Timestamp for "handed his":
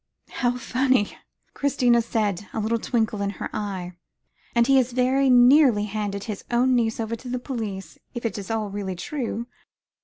5.85-6.43